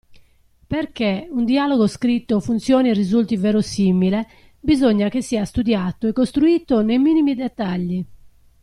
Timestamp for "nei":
6.81-6.97